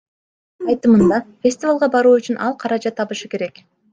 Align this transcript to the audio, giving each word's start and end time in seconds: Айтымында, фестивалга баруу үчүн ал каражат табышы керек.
Айтымында, 0.71 1.19
фестивалга 1.47 1.91
баруу 1.97 2.15
үчүн 2.21 2.41
ал 2.47 2.57
каражат 2.65 2.99
табышы 3.03 3.33
керек. 3.37 3.65